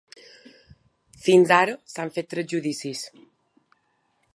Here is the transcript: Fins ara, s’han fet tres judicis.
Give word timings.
Fins 1.25 1.53
ara, 1.59 1.77
s’han 1.95 2.13
fet 2.17 2.33
tres 2.35 2.51
judicis. 2.55 3.07